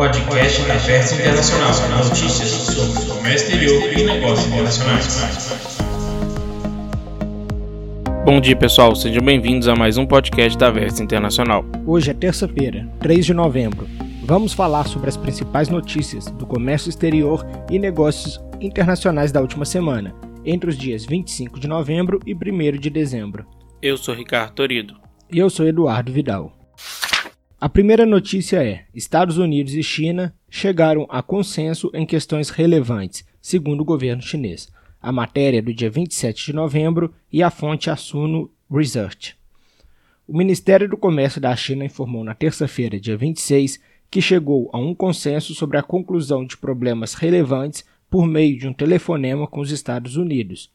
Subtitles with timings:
[0.00, 2.04] podcast da Versa Internacional.
[2.04, 5.78] Notícias sobre comércio exterior e negócios internacionais.
[8.24, 8.96] Bom dia, pessoal.
[8.96, 11.66] Sejam bem-vindos a mais um podcast da Versa Internacional.
[11.86, 13.86] Hoje é terça-feira, 3 de novembro.
[14.24, 20.14] Vamos falar sobre as principais notícias do comércio exterior e negócios internacionais da última semana,
[20.46, 23.44] entre os dias 25 de novembro e 1 de dezembro.
[23.82, 24.96] Eu sou Ricardo Torido.
[25.30, 26.58] E eu sou Eduardo Vidal.
[27.60, 33.82] A primeira notícia é: Estados Unidos e China chegaram a consenso em questões relevantes, segundo
[33.82, 34.72] o governo chinês.
[34.98, 39.36] A matéria é do dia 27 de novembro e a fonte Assuno Research.
[40.26, 43.78] O Ministério do Comércio da China informou na terça-feira, dia 26,
[44.10, 48.72] que chegou a um consenso sobre a conclusão de problemas relevantes por meio de um
[48.72, 50.70] telefonema com os Estados Unidos,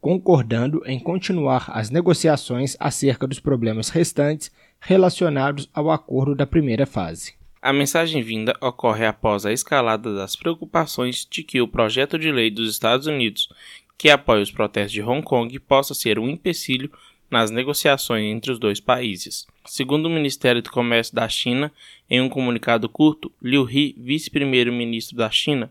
[0.00, 4.50] concordando em continuar as negociações acerca dos problemas restantes
[4.84, 7.32] relacionados ao acordo da primeira fase.
[7.60, 12.50] A mensagem vinda ocorre após a escalada das preocupações de que o projeto de lei
[12.50, 13.48] dos Estados Unidos
[13.96, 16.90] que apoia os protestos de Hong Kong possa ser um empecilho
[17.30, 19.46] nas negociações entre os dois países.
[19.64, 21.72] Segundo o Ministério do Comércio da China,
[22.10, 25.70] em um comunicado curto, Liu He, vice-primeiro-ministro da China,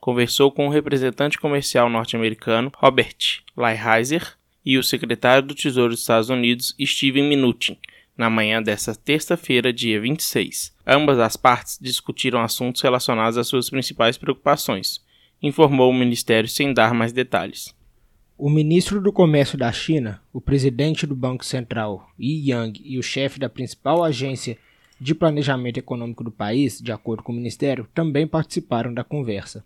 [0.00, 6.30] conversou com o representante comercial norte-americano Robert Lighthizer e o secretário do Tesouro dos Estados
[6.30, 7.76] Unidos Steven Mnuchin
[8.16, 10.74] na manhã desta terça-feira, dia 26.
[10.86, 15.00] Ambas as partes discutiram assuntos relacionados às suas principais preocupações,
[15.42, 17.74] informou o ministério sem dar mais detalhes.
[18.36, 23.02] O ministro do Comércio da China, o presidente do Banco Central, Yi Yang, e o
[23.02, 24.58] chefe da principal agência
[25.00, 29.64] de planejamento econômico do país, de acordo com o ministério, também participaram da conversa.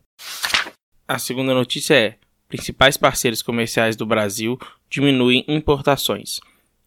[1.07, 2.19] A segunda notícia é:
[2.49, 4.59] principais parceiros comerciais do Brasil
[4.91, 6.41] diminuem importações.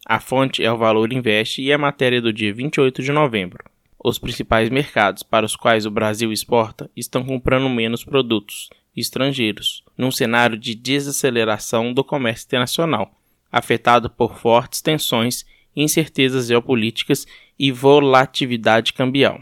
[0.05, 3.63] A fonte é o Valor Investe e é matéria do dia 28 de novembro.
[4.03, 10.11] Os principais mercados para os quais o Brasil exporta estão comprando menos produtos estrangeiros, num
[10.11, 13.11] cenário de desaceleração do comércio internacional,
[13.51, 17.27] afetado por fortes tensões, incertezas geopolíticas
[17.57, 19.39] e volatilidade cambial.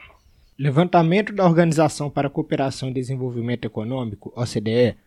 [0.58, 4.98] Levantamento da Organização para a Cooperação e Desenvolvimento Econômico, OCDE,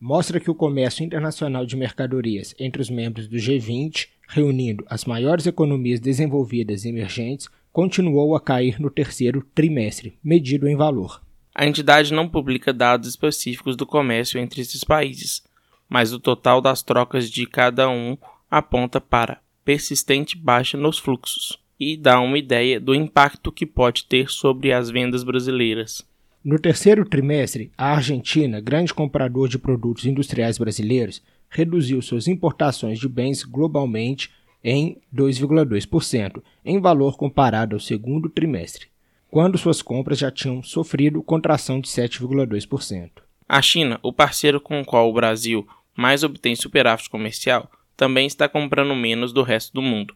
[0.00, 5.46] mostra que o comércio internacional de mercadorias entre os membros do G20 reunindo as maiores
[5.46, 11.20] economias desenvolvidas e emergentes, continuou a cair no terceiro trimestre, medido em valor.
[11.52, 15.42] A entidade não publica dados específicos do comércio entre esses países,
[15.88, 18.16] mas o total das trocas de cada um
[18.48, 24.30] aponta para persistente baixa nos fluxos e dá uma ideia do impacto que pode ter
[24.30, 26.08] sobre as vendas brasileiras.
[26.42, 33.06] No terceiro trimestre, a Argentina, grande comprador de produtos industriais brasileiros, reduziu suas importações de
[33.06, 34.30] bens globalmente
[34.64, 38.86] em 2,2%, em valor comparado ao segundo trimestre,
[39.28, 43.10] quando suas compras já tinham sofrido contração de 7,2%.
[43.46, 48.48] A China, o parceiro com o qual o Brasil mais obtém superávit comercial, também está
[48.48, 50.14] comprando menos do resto do mundo.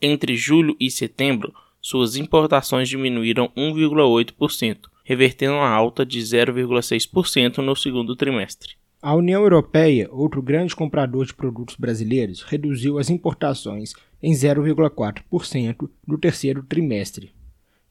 [0.00, 8.14] Entre julho e setembro, suas importações diminuíram 1,8%, revertendo a alta de 0,6% no segundo
[8.16, 8.74] trimestre.
[9.00, 16.16] A União Europeia, outro grande comprador de produtos brasileiros, reduziu as importações em 0,4% no
[16.16, 17.32] terceiro trimestre,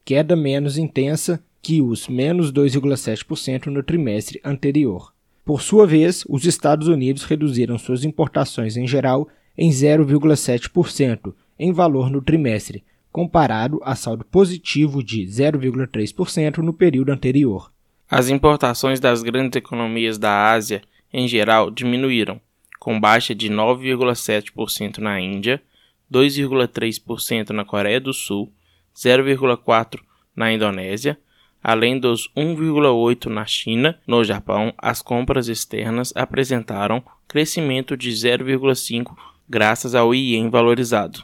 [0.06, 5.14] queda menos intensa que os menos 2,7% no trimestre anterior.
[5.44, 9.28] Por sua vez, os Estados Unidos reduziram suas importações em geral
[9.58, 17.72] em 0,7% em valor no trimestre, comparado a saldo positivo de 0,3% no período anterior.
[18.10, 20.82] As importações das grandes economias da Ásia
[21.14, 22.40] em geral, diminuíram,
[22.80, 25.62] com baixa de 9,7% na Índia,
[26.12, 28.52] 2,3% na Coreia do Sul,
[28.96, 30.00] 0,4%
[30.36, 31.20] na Indonésia,
[31.64, 34.00] além dos 1,8% na China.
[34.08, 39.16] No Japão, as compras externas apresentaram crescimento de 0,5%
[39.48, 41.24] graças ao ien valorizado.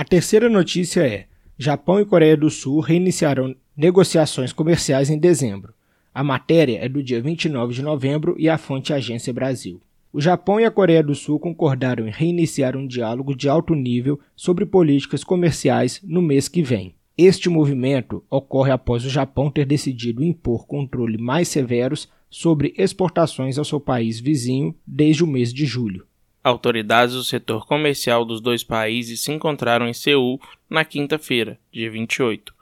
[0.00, 1.26] A terceira notícia é:
[1.58, 5.74] Japão e Coreia do Sul reiniciaram negociações comerciais em dezembro.
[6.14, 9.78] A matéria é do dia 29 de novembro e a fonte é Agência Brasil.
[10.10, 14.18] O Japão e a Coreia do Sul concordaram em reiniciar um diálogo de alto nível
[14.34, 16.94] sobre políticas comerciais no mês que vem.
[17.14, 23.66] Este movimento ocorre após o Japão ter decidido impor controle mais severos sobre exportações ao
[23.66, 26.06] seu país vizinho desde o mês de julho.
[26.42, 30.40] Autoridades do setor comercial dos dois países se encontraram em Seul
[30.70, 32.54] na quinta-feira, dia 28.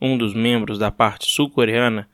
[0.00, 2.08] Um dos membros da parte sul-coreana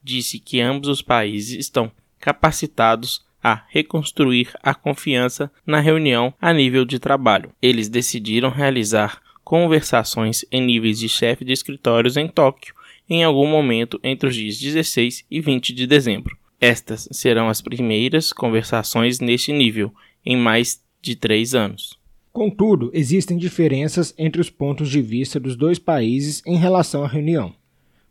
[0.00, 1.90] disse que ambos os países estão
[2.20, 7.52] capacitados a reconstruir a confiança na reunião a nível de trabalho.
[7.60, 12.74] Eles decidiram realizar conversações em níveis de chefe de escritórios em Tóquio
[13.10, 16.38] em algum momento entre os dias 16 e 20 de dezembro.
[16.60, 19.92] Estas serão as primeiras conversações neste nível
[20.24, 21.98] em mais de três anos.
[22.32, 27.54] Contudo, existem diferenças entre os pontos de vista dos dois países em relação à reunião.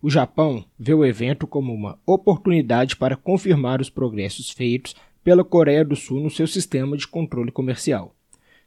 [0.01, 5.83] O Japão vê o evento como uma oportunidade para confirmar os progressos feitos pela Coreia
[5.83, 8.13] do Sul no seu sistema de controle comercial.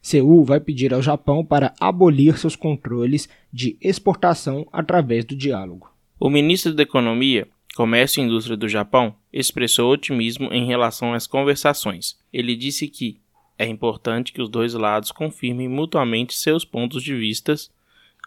[0.01, 5.91] Seul vai pedir ao Japão para abolir seus controles de exportação através do diálogo.
[6.19, 12.17] O ministro da Economia, Comércio e Indústria do Japão expressou otimismo em relação às conversações.
[12.33, 13.19] Ele disse que
[13.57, 17.71] é importante que os dois lados confirmem mutuamente seus pontos de vistas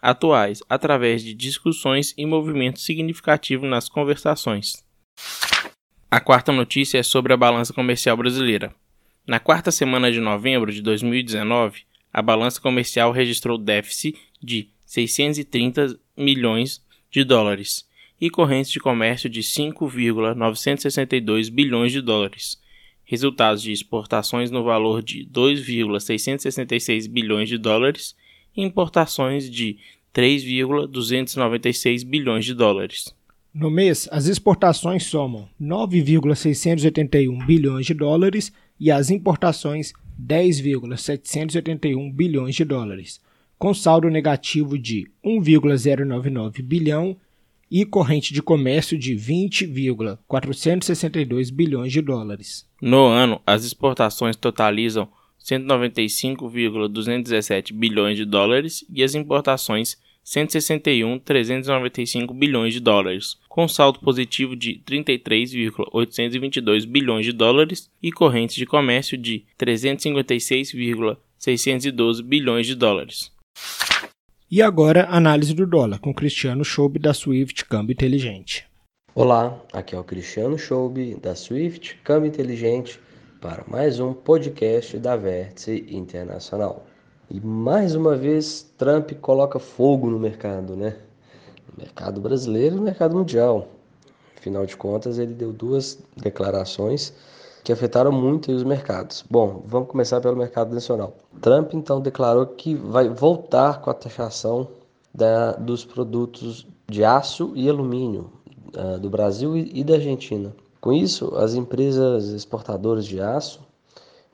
[0.01, 4.83] atuais através de discussões e movimentos significativos nas conversações.
[6.09, 8.73] A quarta notícia é sobre a balança comercial brasileira.
[9.25, 16.83] Na quarta semana de novembro de 2019, a balança comercial registrou déficit de 630 milhões
[17.09, 17.87] de dólares
[18.19, 22.59] e correntes de comércio de 5,962 bilhões de dólares,
[23.11, 28.15] resultados de exportações no valor de 2,666 bilhões de dólares
[28.55, 29.77] e importações de
[30.13, 33.13] 3,296 bilhões de dólares.
[33.53, 42.63] No mês, as exportações somam 9,681 bilhões de dólares e as importações 10,781 bilhões de
[42.63, 43.19] dólares,
[43.59, 47.17] com saldo negativo de 1,099 bilhão
[47.71, 52.69] e corrente de comércio de 20,462 bilhões de dólares.
[52.81, 55.07] No ano, as exportações totalizam
[55.39, 64.75] 195,217 bilhões de dólares e as importações 161,395 bilhões de dólares, com saldo positivo de
[64.85, 73.31] 33,822 bilhões de dólares e correntes de comércio de 356,612 bilhões de dólares.
[74.53, 78.69] E agora, análise do dólar com Cristiano Schoube da Swift Câmbio Inteligente.
[79.15, 82.99] Olá, aqui é o Cristiano Schoube da Swift Câmbio Inteligente
[83.39, 86.85] para mais um podcast da Vértice Internacional.
[87.29, 90.97] E mais uma vez, Trump coloca fogo no mercado, né?
[91.71, 93.69] No mercado brasileiro e no mercado mundial.
[94.37, 97.13] Afinal de contas, ele deu duas declarações
[97.63, 99.23] que afetaram muito os mercados.
[99.29, 101.15] Bom, vamos começar pelo mercado nacional.
[101.41, 104.67] Trump então declarou que vai voltar com a taxação
[105.13, 108.31] da, dos produtos de aço e alumínio
[108.75, 110.53] uh, do Brasil e, e, da Argentina.
[110.79, 113.61] Com isso, as empresas exportadoras de aço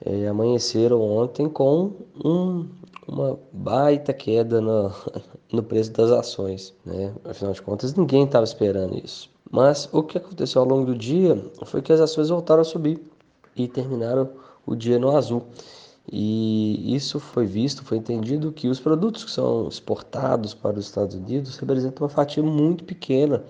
[0.05, 1.91] eh, amanheceram ontem com
[2.23, 2.69] um,
[3.05, 4.89] uma baita queda no,
[5.51, 6.73] no preço das ações.
[6.85, 7.13] Né?
[7.25, 9.29] Afinal de contas, ninguém estava esperando isso.
[9.51, 13.01] Mas o que aconteceu ao longo do dia foi que as ações voltaram a subir
[13.57, 14.29] e terminaram
[14.65, 15.47] o dia no azul.
[16.09, 21.15] E isso foi visto, foi entendido que os produtos que são exportados para os Estados
[21.15, 23.43] Unidos representam uma fatia muito pequena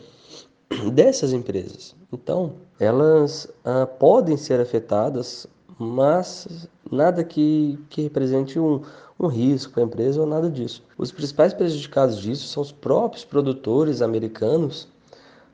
[0.92, 1.96] dessas empresas.
[2.12, 5.46] Então, elas ah, podem ser afetadas,
[5.78, 8.82] mas nada que, que represente um,
[9.20, 10.84] um risco para a empresa ou nada disso.
[10.98, 14.88] Os principais prejudicados disso são os próprios produtores americanos,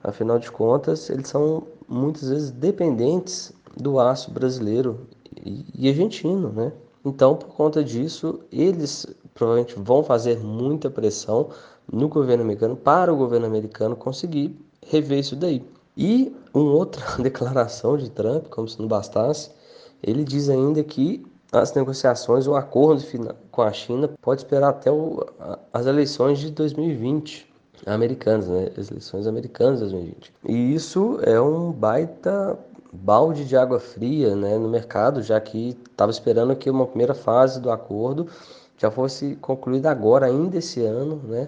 [0.02, 5.08] afinal de contas, eles são muitas vezes dependentes do aço brasileiro
[5.46, 6.72] e, argentino, né?
[7.06, 11.50] Então, por conta disso, eles provavelmente vão fazer muita pressão
[11.92, 15.66] no governo americano para o governo americano conseguir rever isso daí.
[15.98, 19.52] E uma outra declaração de Trump, como se não bastasse,
[20.02, 23.04] ele diz ainda que as negociações, o acordo
[23.52, 25.24] com a China pode esperar até o,
[25.72, 27.48] as eleições de 2020
[27.86, 28.72] americanas, né?
[28.78, 30.34] As eleições americanas de 2020.
[30.50, 32.58] E isso é um baita
[32.94, 37.60] balde de água fria né, no mercado, já que estava esperando que uma primeira fase
[37.60, 38.28] do acordo
[38.78, 41.48] já fosse concluída agora, ainda esse ano, né?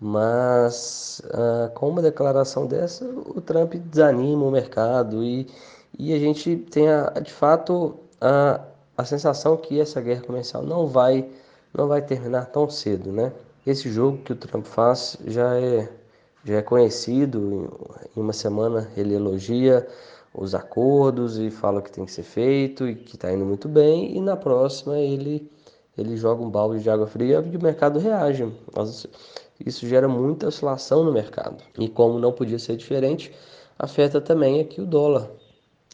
[0.00, 5.46] Mas ah, com uma declaração dessa, o Trump desanima o mercado e,
[5.98, 8.60] e a gente tem a, de fato a,
[8.96, 11.28] a sensação que essa guerra comercial não vai,
[11.74, 13.32] não vai terminar tão cedo, né?
[13.66, 15.88] Esse jogo que o Trump faz já é,
[16.44, 17.70] já é conhecido,
[18.16, 19.86] em uma semana ele elogia
[20.32, 24.16] os acordos e fala que tem que ser feito e que está indo muito bem,
[24.16, 25.50] e na próxima ele,
[25.98, 28.50] ele joga um balde de água fria e o mercado reage.
[29.64, 31.62] Isso gera muita oscilação no mercado.
[31.78, 33.32] E como não podia ser diferente,
[33.78, 35.28] afeta também aqui o dólar,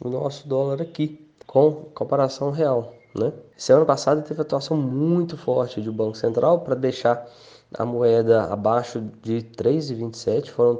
[0.03, 2.93] o nosso dólar aqui, com comparação real.
[3.15, 3.33] Né?
[3.57, 7.27] Esse ano passado teve atuação muito forte do Banco Central para deixar
[7.73, 10.49] a moeda abaixo de 3,27.
[10.49, 10.79] Foram,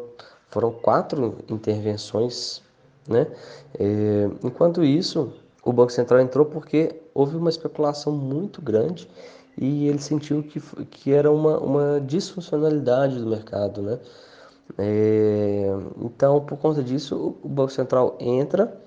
[0.49, 2.61] foram quatro intervenções
[3.07, 3.27] né?
[3.79, 5.33] É, enquanto isso,
[5.63, 9.09] o Banco Central entrou porque houve uma especulação muito grande
[9.57, 13.99] e ele sentiu que, que era uma, uma disfuncionalidade do mercado, né?
[14.77, 15.71] É,
[16.01, 18.77] então, por conta disso, o Banco Central entra,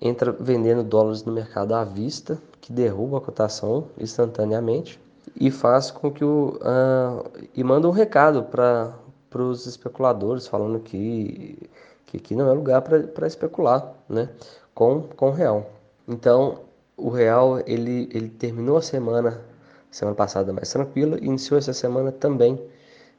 [0.00, 5.00] entra vendendo dólares no mercado à vista, que derruba a cotação instantaneamente
[5.38, 8.92] e faz com que o uh, e manda um recado para
[9.34, 11.58] os especuladores falando que
[12.06, 14.28] que aqui não é lugar para especular, né,
[14.74, 15.70] com com o real.
[16.08, 16.60] Então,
[16.96, 19.40] o real ele ele terminou a semana
[19.90, 22.60] semana passada mais tranquilo e iniciou essa semana também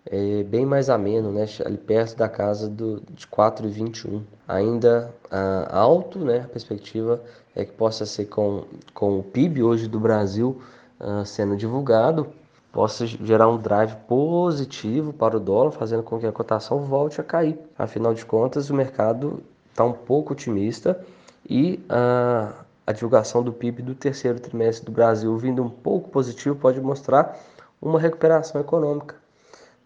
[0.09, 1.45] é, bem mais ameno, né?
[1.65, 4.21] ali perto da casa do, de 4,21.
[4.47, 6.41] Ainda ah, alto, né?
[6.45, 7.21] a perspectiva
[7.55, 10.61] é que possa ser com, com o PIB hoje do Brasil
[10.99, 12.27] ah, sendo divulgado,
[12.71, 17.23] possa gerar um drive positivo para o dólar, fazendo com que a cotação volte a
[17.23, 17.57] cair.
[17.77, 20.99] Afinal de contas, o mercado está um pouco otimista
[21.49, 22.53] e a,
[22.85, 27.39] a divulgação do PIB do terceiro trimestre do Brasil vindo um pouco positivo pode mostrar
[27.81, 29.15] uma recuperação econômica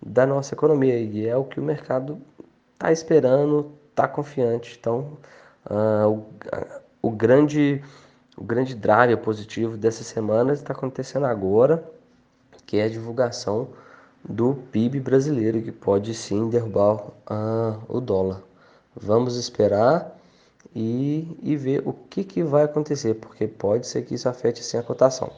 [0.03, 2.19] da nossa economia e é o que o mercado
[2.73, 4.77] está esperando, está confiante.
[4.79, 5.17] Então,
[5.69, 7.83] uh, o, uh, o, grande
[8.35, 11.83] o grande drive positivo dessa semana está acontecendo agora,
[12.71, 13.67] que é a divulgação
[14.23, 18.41] do PIB brasileiro, que pode sim derrubar uh, o dólar.
[18.95, 20.17] Vamos esperar
[20.73, 24.77] e, e ver o que, que vai acontecer, porque pode ser que isso afete sim
[24.77, 25.29] a cotação.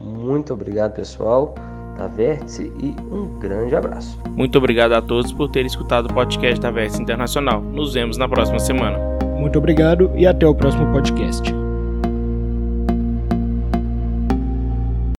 [0.00, 1.56] Muito obrigado, pessoal
[1.98, 4.16] da Vértice e um grande abraço.
[4.30, 7.60] Muito obrigado a todos por terem escutado o podcast da Vértice Internacional.
[7.60, 8.96] Nos vemos na próxima semana.
[9.36, 11.65] Muito obrigado e até o próximo podcast.